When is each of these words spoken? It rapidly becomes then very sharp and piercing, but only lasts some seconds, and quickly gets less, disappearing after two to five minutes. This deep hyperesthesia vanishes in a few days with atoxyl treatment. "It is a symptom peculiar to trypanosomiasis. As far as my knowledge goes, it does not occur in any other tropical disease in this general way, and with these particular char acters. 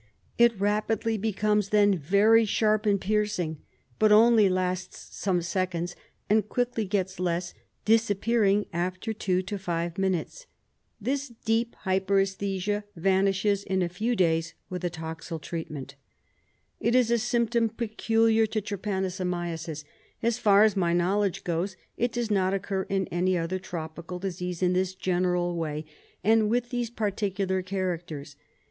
It 0.39 0.59
rapidly 0.59 1.15
becomes 1.19 1.69
then 1.69 1.95
very 1.95 2.43
sharp 2.43 2.87
and 2.87 2.99
piercing, 2.99 3.61
but 3.99 4.11
only 4.11 4.49
lasts 4.49 5.15
some 5.15 5.43
seconds, 5.43 5.95
and 6.27 6.49
quickly 6.49 6.85
gets 6.85 7.19
less, 7.19 7.53
disappearing 7.85 8.65
after 8.73 9.13
two 9.13 9.43
to 9.43 9.59
five 9.59 9.99
minutes. 9.99 10.47
This 10.99 11.27
deep 11.27 11.75
hyperesthesia 11.85 12.83
vanishes 12.95 13.63
in 13.63 13.83
a 13.83 13.89
few 13.89 14.15
days 14.15 14.55
with 14.71 14.81
atoxyl 14.83 15.39
treatment. 15.39 15.93
"It 16.79 16.95
is 16.95 17.11
a 17.11 17.19
symptom 17.19 17.69
peculiar 17.69 18.47
to 18.47 18.59
trypanosomiasis. 18.59 19.83
As 20.23 20.39
far 20.39 20.63
as 20.63 20.75
my 20.75 20.93
knowledge 20.93 21.43
goes, 21.43 21.75
it 21.95 22.11
does 22.11 22.31
not 22.31 22.55
occur 22.55 22.87
in 22.89 23.05
any 23.09 23.37
other 23.37 23.59
tropical 23.59 24.17
disease 24.17 24.63
in 24.63 24.73
this 24.73 24.95
general 24.95 25.55
way, 25.55 25.85
and 26.23 26.49
with 26.49 26.71
these 26.71 26.89
particular 26.89 27.61
char 27.61 27.95
acters. 27.99 28.35